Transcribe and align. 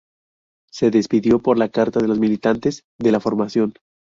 Se 0.71 0.89
despidió 0.89 1.37
por 1.37 1.57
carta 1.69 1.99
de 1.99 2.07
los 2.07 2.17
militantes 2.17 2.85
de 2.97 3.11
la 3.11 3.19
formación. 3.19 3.75